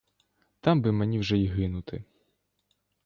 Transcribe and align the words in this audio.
Там 0.61 0.81
би 0.81 0.91
мені 0.91 1.19
вже 1.19 1.37
й 1.37 1.47
гинути. 1.47 2.03